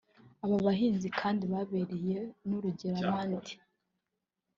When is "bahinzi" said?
0.65-1.07